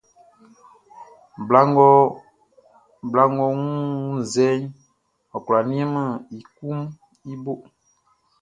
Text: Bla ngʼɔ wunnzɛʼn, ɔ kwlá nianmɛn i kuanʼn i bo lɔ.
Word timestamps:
Bla 3.11 3.23
ngʼɔ 3.29 3.45
wunnzɛʼn, 3.55 4.63
ɔ 5.35 5.37
kwlá 5.45 5.59
nianmɛn 5.69 6.09
i 6.37 6.39
kuanʼn 6.55 6.85
i 7.31 7.33
bo 7.43 7.51
lɔ. 7.59 7.63